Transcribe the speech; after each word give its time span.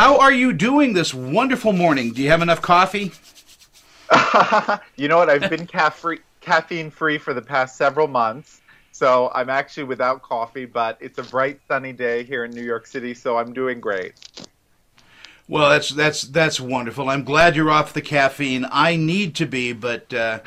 How 0.00 0.16
are 0.16 0.32
you 0.32 0.54
doing 0.54 0.94
this 0.94 1.12
wonderful 1.12 1.74
morning? 1.74 2.14
Do 2.14 2.22
you 2.22 2.30
have 2.30 2.40
enough 2.40 2.62
coffee? 2.62 3.12
you 4.96 5.08
know 5.08 5.18
what? 5.18 5.28
I've 5.28 5.50
been 5.50 5.66
caffeine 5.66 6.90
free 6.90 7.18
for 7.18 7.34
the 7.34 7.42
past 7.42 7.76
several 7.76 8.08
months. 8.08 8.62
So 8.92 9.30
I'm 9.34 9.50
actually 9.50 9.84
without 9.84 10.22
coffee, 10.22 10.64
but 10.64 10.96
it's 11.00 11.18
a 11.18 11.22
bright 11.24 11.60
sunny 11.68 11.92
day 11.92 12.24
here 12.24 12.46
in 12.46 12.50
New 12.52 12.62
York 12.62 12.86
City, 12.86 13.12
so 13.12 13.36
I'm 13.36 13.52
doing 13.52 13.78
great. 13.78 14.14
Well, 15.48 15.68
that's 15.68 15.90
that's 15.90 16.22
that's 16.22 16.58
wonderful. 16.58 17.10
I'm 17.10 17.22
glad 17.22 17.54
you're 17.54 17.70
off 17.70 17.92
the 17.92 18.00
caffeine. 18.00 18.66
I 18.70 18.96
need 18.96 19.34
to 19.34 19.44
be, 19.44 19.74
but 19.74 20.14
uh, 20.14 20.40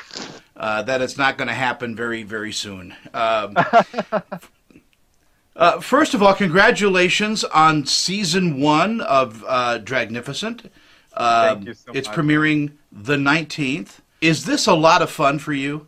uh, 0.57 0.81
that 0.81 0.99
it's 1.03 1.15
not 1.15 1.37
going 1.37 1.49
to 1.49 1.53
happen 1.53 1.95
very 1.95 2.23
very 2.23 2.53
soon. 2.53 2.95
Um, 3.13 3.55
uh, 5.55 5.79
first 5.79 6.13
of 6.13 6.23
all, 6.23 6.33
congratulations 6.33 7.43
on 7.43 7.85
season 7.85 8.59
one 8.59 9.01
of 9.01 9.43
uh, 9.47 9.77
Dragnificent. 9.79 10.65
Um, 11.15 11.55
Thank 11.55 11.67
you 11.67 11.73
so 11.73 11.91
it's 11.93 12.07
much. 12.07 12.17
premiering 12.17 12.73
the 12.91 13.15
19th. 13.15 13.99
Is 14.21 14.45
this 14.45 14.67
a 14.67 14.73
lot 14.73 15.01
of 15.01 15.11
fun 15.11 15.37
for 15.37 15.53
you? 15.53 15.87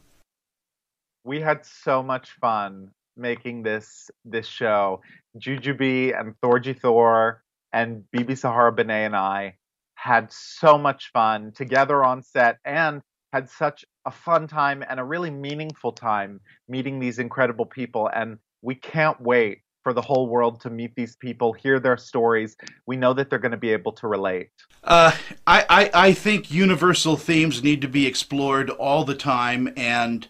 We 1.23 1.41
had 1.41 1.65
so 1.65 2.03
much 2.03 2.31
fun 2.39 2.91
making 3.17 3.63
this 3.63 4.11
this 4.23 4.45
show. 4.45 5.01
Jujubee 5.39 6.17
and 6.17 6.35
Thorgy 6.41 6.79
Thor 6.79 7.43
and 7.73 8.03
BeBe 8.15 8.37
Zahara 8.37 8.71
Benet 8.71 9.05
and 9.05 9.15
I 9.15 9.55
had 9.95 10.31
so 10.31 10.77
much 10.77 11.11
fun 11.11 11.51
together 11.53 12.03
on 12.03 12.21
set 12.21 12.59
and 12.63 13.01
had 13.33 13.49
such 13.49 13.83
a 14.05 14.11
fun 14.11 14.47
time 14.47 14.83
and 14.87 14.99
a 14.99 15.03
really 15.03 15.31
meaningful 15.31 15.91
time 15.91 16.39
meeting 16.67 16.99
these 16.99 17.19
incredible 17.19 17.65
people. 17.65 18.07
And 18.13 18.37
we 18.65 18.75
can't 18.75 19.19
wait 19.21 19.59
for 19.83 19.93
the 19.93 20.01
whole 20.01 20.27
world 20.27 20.59
to 20.61 20.69
meet 20.69 20.95
these 20.95 21.15
people, 21.15 21.53
hear 21.53 21.79
their 21.79 21.95
stories. 21.95 22.57
We 22.87 22.97
know 22.97 23.13
that 23.13 23.29
they're 23.29 23.39
going 23.39 23.51
to 23.51 23.57
be 23.57 23.71
able 23.71 23.91
to 23.93 24.07
relate. 24.07 24.49
Uh, 24.83 25.11
I, 25.45 25.65
I, 25.69 25.91
I, 25.93 26.13
think 26.13 26.51
universal 26.51 27.17
themes 27.17 27.63
need 27.63 27.81
to 27.81 27.87
be 27.87 28.07
explored 28.07 28.71
all 28.71 29.03
the 29.03 29.15
time. 29.15 29.71
And, 29.77 30.27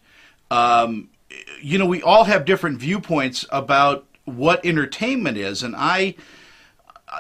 um, 0.52 1.09
you 1.61 1.77
know, 1.77 1.86
we 1.86 2.02
all 2.02 2.25
have 2.25 2.44
different 2.44 2.80
viewpoints 2.80 3.45
about 3.50 4.05
what 4.25 4.66
entertainment 4.66 5.38
is. 5.38 5.64
And 5.64 5.73
I 5.77 6.16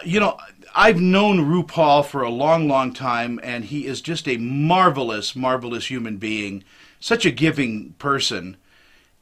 you 0.03 0.19
know, 0.19 0.37
I've 0.73 0.99
known 0.99 1.39
RuPaul 1.39 2.05
for 2.05 2.21
a 2.21 2.29
long, 2.29 2.67
long 2.67 2.93
time, 2.93 3.39
and 3.43 3.63
he 3.63 3.85
is 3.85 4.01
just 4.01 4.27
a 4.27 4.37
marvelous, 4.37 5.35
marvelous 5.35 5.89
human 5.89 6.17
being, 6.17 6.63
such 6.99 7.25
a 7.25 7.31
giving 7.31 7.93
person, 7.93 8.57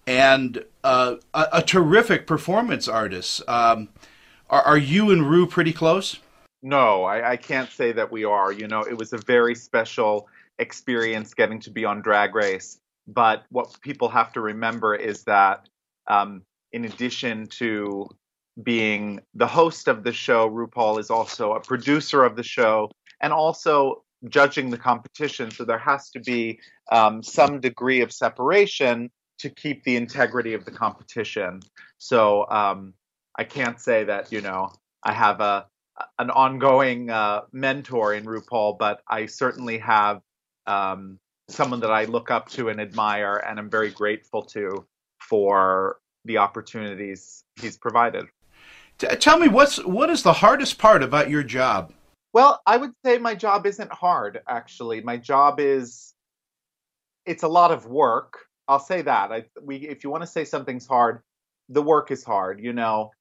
and 0.06 0.64
uh, 0.84 1.16
a, 1.34 1.48
a, 1.54 1.62
terrific 1.62 2.28
performance 2.28 2.88
artist. 2.88 3.42
Um, 3.48 3.90
are, 4.50 4.62
are, 4.62 4.78
you 4.78 5.12
and 5.12 5.30
Ru 5.30 5.48
pretty 5.48 5.74
close? 5.74 6.20
No, 6.62 7.04
I, 7.04 7.32
I 7.32 7.38
can't 7.38 7.72
say 7.72 7.92
that 7.94 8.12
we 8.12 8.24
are. 8.24 8.52
You 8.52 8.68
know, 8.68 8.82
it 8.82 8.98
was 8.98 9.14
a 9.14 9.18
very 9.18 9.56
special 9.56 10.28
experience 10.60 11.34
getting 11.34 11.60
to 11.62 11.72
be 11.72 11.86
on 11.86 12.02
Drag 12.02 12.36
Race. 12.36 12.80
But 13.08 13.44
what 13.50 13.80
people 13.82 14.10
have 14.10 14.32
to 14.34 14.42
remember 14.42 14.96
is 14.96 15.24
that 15.24 15.68
um, 16.08 16.44
in 16.72 16.86
addition 16.86 17.48
to 17.48 18.08
being 18.62 19.20
the 19.34 19.48
host 19.48 19.88
of 19.88 20.04
the 20.04 20.14
show, 20.14 20.50
RuPaul 20.50 21.00
is 21.00 21.10
also 21.10 21.54
a 21.54 21.60
producer 21.60 22.24
of 22.24 22.36
the 22.36 22.44
show 22.44 22.92
and 23.22 23.34
also 23.34 24.04
judging 24.30 24.70
the 24.70 24.78
competition. 24.78 25.52
So 25.52 25.66
there 25.66 25.80
has 25.80 26.10
to 26.12 26.20
be 26.20 26.60
um, 26.92 27.24
some 27.24 27.60
degree 27.60 28.02
of 28.02 28.12
separation 28.12 29.10
to 29.40 29.50
keep 29.50 29.84
the 29.84 29.96
integrity 29.96 30.54
of 30.54 30.66
the 30.66 30.72
competition. 30.72 31.62
So 31.98 32.50
um, 32.50 32.94
I 33.38 33.44
can't 33.44 33.80
say 33.80 34.04
that 34.06 34.32
you 34.32 34.42
know 34.42 34.72
I 35.04 35.14
have 35.14 35.42
a 35.42 35.68
an 36.18 36.32
ongoing 36.32 37.10
uh, 37.10 37.42
mentor 37.52 38.14
in 38.14 38.26
RuPaul, 38.26 38.78
but 38.78 39.02
I 39.08 39.28
certainly 39.28 39.78
have 39.80 40.22
um, 40.66 41.20
someone 41.50 41.82
that 41.82 41.92
I 41.92 42.06
look 42.06 42.32
up 42.32 42.50
to 42.50 42.70
and 42.70 42.82
admire, 42.82 43.44
and 43.48 43.60
I'm 43.60 43.70
very 43.70 43.92
grateful 43.92 44.44
to 44.44 44.86
for 45.20 46.00
the 46.26 46.38
opportunities 46.38 47.44
he's 47.60 47.78
provided. 47.78 48.26
Tell 48.98 49.38
me 49.38 49.48
what's 49.48 49.84
what 49.84 50.10
is 50.10 50.24
the 50.24 50.34
hardest 50.34 50.78
part 50.78 51.04
about 51.04 51.30
your 51.30 51.44
job? 51.44 51.94
Well, 52.34 52.62
I 52.66 52.78
would 52.78 52.94
say 53.06 53.18
my 53.18 53.36
job 53.36 53.66
isn't 53.66 53.92
hard 53.92 54.42
actually. 54.48 55.02
My 55.02 55.18
job 55.18 55.60
is 55.60 56.14
it's 57.26 57.44
a 57.44 57.48
lot 57.48 57.72
of 57.72 57.86
work. 57.86 58.40
I'll 58.68 58.80
say 58.80 59.02
that. 59.02 59.32
I, 59.32 59.46
we, 59.62 59.78
if 59.78 60.04
you 60.04 60.10
want 60.10 60.24
to 60.24 60.28
say 60.28 60.46
something's 60.46 60.88
hard, 60.88 61.22
the 61.70 61.82
work 61.82 62.12
is 62.12 62.24
hard. 62.24 62.60
You 62.62 62.74
know, 62.74 63.12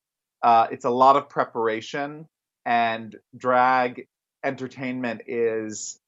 uh, 0.42 0.69
it's 0.70 0.84
a 0.84 0.91
lot 0.91 1.16
of 1.16 1.28
preparation, 1.28 2.26
and 2.64 3.16
drag 3.36 4.06
entertainment 4.44 5.22
is 5.26 5.98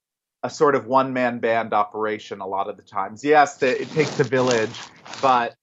a 0.42 0.50
sort 0.50 0.74
of 0.74 0.86
one 0.86 1.12
man 1.12 1.38
band 1.38 1.72
operation 1.72 2.40
a 2.40 2.46
lot 2.46 2.68
of 2.68 2.76
the 2.76 2.82
times. 2.82 3.24
Yes, 3.24 3.58
the, 3.58 3.80
it 3.80 3.90
takes 3.90 4.18
a 4.20 4.24
village, 4.24 4.78
but 5.22 5.54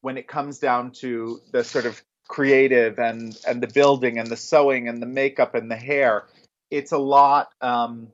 when 0.00 0.16
it 0.16 0.28
comes 0.28 0.58
down 0.58 0.90
to 0.90 1.40
the 1.52 1.64
sort 1.64 1.86
of 1.86 2.02
creative 2.28 2.98
and 2.98 3.36
and 3.46 3.62
the 3.62 3.66
building 3.66 4.18
and 4.18 4.28
the 4.28 4.36
sewing 4.36 4.88
and 4.88 5.02
the 5.02 5.06
makeup 5.06 5.54
and 5.54 5.70
the 5.70 5.76
hair 5.76 6.24
it's 6.70 6.92
a 6.92 6.98
lot 6.98 7.48
um, 7.60 8.08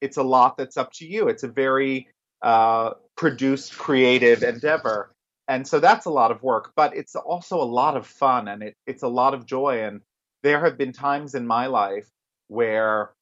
it's 0.00 0.16
a 0.16 0.22
lot 0.22 0.56
that's 0.56 0.76
up 0.76 0.90
to 0.92 1.06
you 1.06 1.28
it's 1.28 1.42
a 1.42 1.48
very 1.48 2.08
uh, 2.42 2.90
produced 3.16 3.76
creative 3.76 4.42
endeavor 4.42 5.12
and 5.48 5.66
so 5.66 5.80
that's 5.80 6.06
a 6.06 6.10
lot 6.10 6.30
of 6.30 6.42
work 6.42 6.72
but 6.76 6.96
it's 6.96 7.14
also 7.14 7.60
a 7.60 7.64
lot 7.64 7.96
of 7.96 8.06
fun 8.06 8.48
and 8.48 8.62
it, 8.62 8.74
it's 8.86 9.02
a 9.02 9.08
lot 9.08 9.34
of 9.34 9.46
joy 9.46 9.84
and 9.84 10.00
there 10.42 10.64
have 10.64 10.76
been 10.76 10.92
times 10.92 11.34
in 11.34 11.46
my 11.46 11.66
life 11.66 12.08
where 12.48 13.12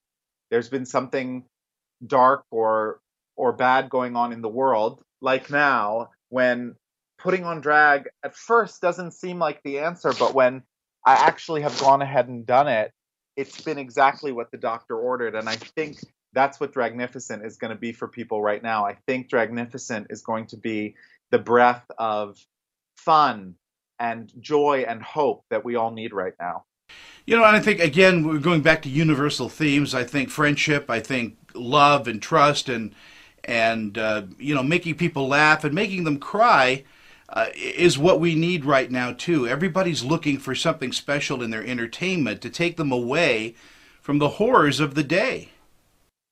there's 0.51 0.69
been 0.69 0.87
something 0.87 1.45
dark 2.07 2.45
or 2.51 2.99
or 3.37 3.53
bad 3.53 3.91
going 3.91 4.17
on 4.17 4.33
in 4.33 4.43
the 4.43 4.49
world 4.49 5.03
like 5.21 5.51
now 5.51 6.09
when 6.31 6.75
putting 7.21 7.45
on 7.45 7.61
drag 7.61 8.09
at 8.25 8.35
first 8.35 8.81
doesn't 8.81 9.13
seem 9.13 9.39
like 9.39 9.63
the 9.63 9.81
answer, 9.81 10.13
but 10.19 10.35
when 10.35 10.63
I 11.07 11.15
actually 11.15 11.63
have 11.63 11.79
gone 11.79 12.03
ahead 12.03 12.29
and 12.29 12.47
done 12.47 12.69
it, 12.69 12.93
it's 13.37 13.61
been 13.61 13.79
exactly 13.79 14.33
what 14.33 14.51
the 14.51 14.59
doctor 14.59 14.97
ordered. 14.97 15.35
And 15.35 15.49
I 15.49 15.57
think 15.57 15.99
that's 16.33 16.61
what 16.61 16.73
Dragnificent 16.73 17.45
is 17.45 17.57
going 17.57 17.73
to 17.73 17.79
be 17.79 17.93
for 17.93 18.09
people 18.09 18.41
right 18.43 18.63
now. 18.63 18.85
I 18.85 18.95
think 19.07 19.29
Dragnificent 19.29 20.09
is 20.11 20.23
going 20.23 20.47
to 20.49 20.57
be 20.57 20.95
the 21.31 21.39
breath 21.39 21.85
of 21.99 22.39
fun 22.97 23.55
and 23.99 24.33
joy 24.41 24.85
and 24.89 25.03
hope 25.03 25.45
that 25.51 25.65
we 25.65 25.77
all 25.77 25.91
need 25.91 26.13
right 26.13 26.35
now. 26.41 26.65
You 27.27 27.37
know, 27.37 27.45
and 27.45 27.57
I 27.57 27.61
think 27.61 27.81
again 27.81 28.27
we're 28.27 28.39
going 28.39 28.63
back 28.63 28.83
to 28.83 28.89
universal 28.89 29.49
themes. 29.49 29.95
I 29.95 30.05
think 30.05 30.31
friendship, 30.31 30.91
I 30.91 31.01
think 31.01 31.37
love 31.55 32.09
and 32.09 32.21
trust, 32.21 32.69
and 32.69 32.95
and 33.45 33.97
uh, 33.97 34.23
you 34.39 34.55
know 34.55 34.63
making 34.63 34.97
people 34.97 35.29
laugh 35.29 35.63
and 35.63 35.75
making 35.75 36.05
them 36.05 36.19
cry 36.19 36.85
uh, 37.29 37.47
is 37.55 37.99
what 37.99 38.21
we 38.21 38.35
need 38.35 38.65
right 38.65 38.91
now 38.91 39.13
too. 39.13 39.47
Everybody's 39.47 40.03
looking 40.03 40.39
for 40.39 40.55
something 40.55 40.93
special 40.93 41.43
in 41.43 41.51
their 41.51 41.65
entertainment 41.65 42.41
to 42.43 42.51
take 42.51 42.77
them 42.77 42.91
away 42.91 43.55
from 44.01 44.19
the 44.19 44.31
horrors 44.31 44.81
of 44.81 44.95
the 44.95 45.05
day. 45.05 45.51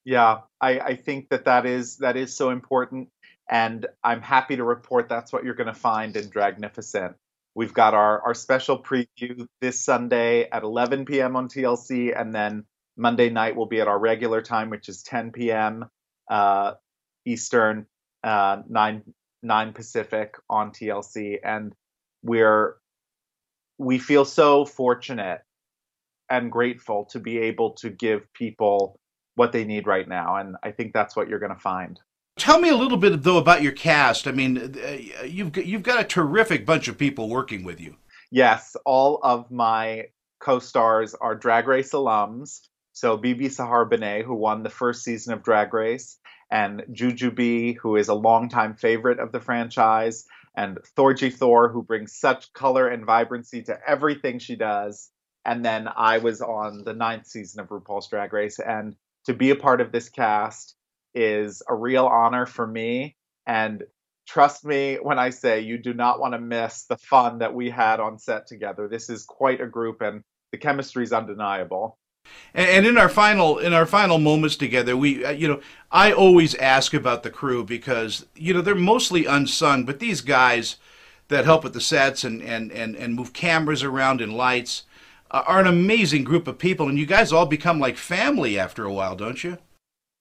Yeah, 0.04 0.41
I, 0.60 0.81
I 0.81 0.97
think 0.97 1.28
that 1.31 1.44
that 1.44 1.66
is 1.66 1.98
that 1.98 2.16
is 2.16 2.34
so 2.36 2.50
important, 2.50 3.10
and 3.50 3.86
I'm 4.03 4.22
happy 4.22 4.56
to 4.56 4.64
report 4.64 5.09
that's 5.09 5.32
what 5.32 5.44
you're 5.44 5.54
going 5.54 5.66
to 5.66 5.75
find 5.75 6.16
in 6.16 6.31
Dragnificent. 6.31 7.14
We've 7.54 7.75
got 7.75 7.94
our, 7.94 8.22
our 8.22 8.34
special 8.34 8.82
preview 8.82 9.47
this 9.60 9.84
Sunday 9.84 10.48
at 10.50 10.62
11 10.62 11.04
p.m. 11.06 11.37
on 11.37 11.48
TLC, 11.48 12.19
and 12.19 12.34
then 12.34 12.64
Monday 12.97 13.31
night 13.31 13.56
will 13.56 13.66
be 13.66 13.81
at 13.81 13.88
our 13.88 13.98
regular 13.98 14.42
time, 14.42 14.70
which 14.70 14.88
is 14.88 15.03
10 15.03 15.32
p.m. 15.32 15.87
Uh, 16.31 16.75
Eastern, 17.26 17.87
uh, 18.25 18.62
9 18.69 19.03
9 19.42 19.72
Pacific 19.72 20.34
on 20.48 20.70
TLC, 20.72 21.38
and 21.44 21.75
we're 22.22 22.76
we 23.78 23.98
feel 23.98 24.25
so 24.25 24.64
fortunate 24.64 25.42
and 26.31 26.50
grateful 26.53 27.06
to 27.06 27.20
be 27.20 27.38
able 27.38 27.72
to 27.72 27.91
give 27.91 28.32
people 28.32 28.98
what 29.38 29.52
they 29.52 29.64
need 29.64 29.87
right 29.87 30.08
now, 30.08 30.37
and 30.37 30.56
I 30.62 30.73
think 30.73 30.93
that's 30.93 31.17
what 31.17 31.29
you're 31.29 31.38
going 31.38 31.55
to 31.55 31.61
find. 31.61 31.99
Tell 32.37 32.61
me 32.61 32.69
a 32.69 32.76
little 32.76 32.99
bit 32.99 33.23
though 33.23 33.38
about 33.38 33.62
your 33.62 33.73
cast. 33.73 34.29
I 34.29 34.32
mean, 34.32 34.58
uh, 34.58 35.25
you've 35.25 35.56
you've 35.56 35.82
got 35.82 36.00
a 36.00 36.05
terrific 36.05 36.64
bunch 36.67 36.87
of 36.87 36.96
people 36.99 37.29
working 37.29 37.64
with 37.64 37.81
you. 37.81 37.96
Yes, 38.31 38.76
all 38.85 39.19
of 39.23 39.50
my 39.50 40.06
co-stars 40.40 41.14
are 41.14 41.35
Drag 41.35 41.67
Race 41.67 41.93
alums. 41.93 42.61
So 42.93 43.17
BeBe 43.17 43.50
Zahara 43.50 43.87
Benet, 43.87 44.23
who 44.23 44.35
won 44.35 44.62
the 44.62 44.70
first 44.70 45.02
season 45.02 45.32
of 45.32 45.43
Drag 45.43 45.73
Race, 45.73 46.19
and 46.50 46.82
Jujubee, 46.93 47.76
who 47.76 47.96
is 47.96 48.08
a 48.08 48.14
longtime 48.14 48.75
favorite 48.75 49.20
of 49.20 49.32
the 49.32 49.41
franchise, 49.41 50.26
and 50.56 50.79
Thorgy 50.96 51.32
Thor, 51.32 51.69
who 51.69 51.82
brings 51.82 52.17
such 52.17 52.52
color 52.52 52.88
and 52.88 53.05
vibrancy 53.05 53.62
to 53.64 53.79
everything 53.87 54.38
she 54.38 54.56
does. 54.56 55.11
And 55.44 55.64
then 55.64 55.88
I 55.88 56.19
was 56.19 56.41
on 56.41 56.84
the 56.84 56.93
ninth 56.93 57.26
season 57.26 57.61
of 57.61 57.69
RuPaul's 57.69 58.08
Drag 58.08 58.32
Race, 58.32 58.58
and 58.58 58.96
to 59.28 59.34
be 59.34 59.50
a 59.50 59.56
part 59.56 59.82
of 59.82 59.92
this 59.92 60.08
cast 60.08 60.75
is 61.14 61.62
a 61.69 61.75
real 61.75 62.06
honor 62.06 62.46
for 62.46 62.66
me. 62.66 63.14
And 63.46 63.84
trust 64.26 64.64
me 64.64 64.96
when 65.02 65.19
I 65.19 65.28
say 65.30 65.60
you 65.60 65.76
do 65.76 65.92
not 65.92 66.19
want 66.19 66.32
to 66.32 66.40
miss 66.40 66.86
the 66.86 66.96
fun 66.96 67.40
that 67.40 67.52
we 67.52 67.69
had 67.69 68.00
on 68.00 68.19
set 68.19 68.46
together. 68.46 68.88
This 68.88 69.10
is 69.10 69.25
quite 69.25 69.60
a 69.60 69.66
group, 69.66 70.00
and 70.00 70.22
the 70.50 70.56
chemistry 70.56 71.04
is 71.04 71.12
undeniable. 71.12 71.98
And, 72.54 72.86
in 72.86 72.96
our 72.96 73.10
final 73.10 73.58
in 73.58 73.75
our 73.75 73.84
final 73.84 74.19
moments 74.19 74.56
together, 74.56 74.96
we 74.96 75.22
uh, 75.22 75.31
you 75.31 75.46
know 75.46 75.60
I 75.92 76.10
always 76.10 76.54
ask 76.54 76.94
about 76.94 77.22
the 77.22 77.31
crew 77.31 77.64
because 77.64 78.24
you 78.34 78.54
know 78.54 78.62
they're 78.62 78.74
mostly 78.74 79.26
unsung, 79.26 79.84
but 79.84 79.98
these 79.98 80.22
guys 80.22 80.76
that 81.28 81.44
help 81.44 81.64
with 81.64 81.74
the 81.74 81.82
sets 81.82 82.24
and 82.24 82.42
and 82.42 82.72
and, 82.72 82.96
and 82.96 83.14
move 83.14 83.34
cameras 83.34 83.82
around 83.82 84.22
and 84.22 84.32
lights 84.32 84.84
are 85.30 85.60
an 85.60 85.66
amazing 85.66 86.25
group 86.25 86.48
of 86.48 86.58
people, 86.58 86.88
and 86.88 86.98
you 86.98 87.06
guys 87.06 87.32
all 87.32 87.46
become 87.46 87.78
like 87.78 87.96
family 87.96 88.58
after 88.58 88.84
a 88.84 88.92
while, 88.92 89.16
don't 89.16 89.42
you? 89.42 89.58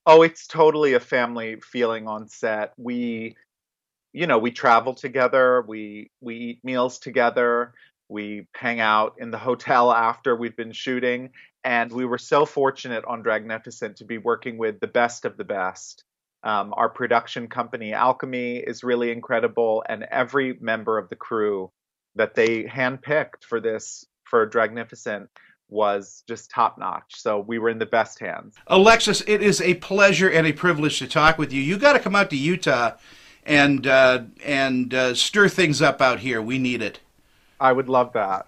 Oh, 0.05 0.21
it's 0.21 0.47
totally 0.47 0.93
a 0.93 0.99
family 0.99 1.57
feeling 1.61 2.07
on 2.07 2.27
set. 2.27 2.73
We, 2.77 3.35
you 4.13 4.27
know, 4.27 4.37
we 4.37 4.51
travel 4.51 4.93
together. 4.93 5.63
We 5.67 6.11
we 6.21 6.35
eat 6.35 6.59
meals 6.63 6.99
together. 6.99 7.73
We 8.09 8.47
hang 8.53 8.79
out 8.79 9.15
in 9.19 9.31
the 9.31 9.37
hotel 9.37 9.91
after 10.09 10.35
we've 10.35 10.55
been 10.55 10.71
shooting, 10.71 11.31
and 11.63 11.91
we 11.91 12.05
were 12.05 12.17
so 12.17 12.45
fortunate 12.45 13.05
on 13.05 13.21
Dragnificent 13.21 13.97
to 13.97 14.05
be 14.05 14.17
working 14.17 14.57
with 14.57 14.79
the 14.79 14.87
best 14.87 15.25
of 15.25 15.37
the 15.37 15.43
best. 15.43 16.03
Um, 16.43 16.73
our 16.77 16.87
production 16.87 17.47
company, 17.47 17.93
Alchemy, 17.93 18.57
is 18.57 18.83
really 18.83 19.11
incredible, 19.11 19.83
and 19.87 20.03
every 20.03 20.57
member 20.61 20.97
of 20.97 21.09
the 21.09 21.15
crew 21.15 21.71
that 22.15 22.35
they 22.35 22.63
handpicked 22.63 23.43
for 23.43 23.59
this 23.59 24.05
for 24.29 24.45
Dragnificent 24.45 25.29
was 25.69 26.23
just 26.27 26.49
top 26.49 26.77
notch. 26.77 27.15
So 27.15 27.39
we 27.39 27.59
were 27.59 27.69
in 27.69 27.79
the 27.79 27.85
best 27.85 28.19
hands. 28.19 28.55
Alexis, 28.67 29.21
it 29.27 29.41
is 29.41 29.61
a 29.61 29.75
pleasure 29.75 30.29
and 30.29 30.47
a 30.47 30.53
privilege 30.53 30.99
to 30.99 31.07
talk 31.07 31.37
with 31.37 31.51
you. 31.51 31.61
You 31.61 31.77
got 31.77 31.93
to 31.93 31.99
come 31.99 32.15
out 32.15 32.29
to 32.29 32.37
Utah 32.37 32.91
and 33.45 33.85
uh, 33.87 34.23
and 34.45 34.93
uh, 34.93 35.13
stir 35.13 35.49
things 35.49 35.81
up 35.81 36.01
out 36.01 36.19
here. 36.19 36.41
We 36.41 36.57
need 36.57 36.81
it. 36.81 36.99
I 37.59 37.71
would 37.71 37.89
love 37.89 38.13
that. 38.13 38.47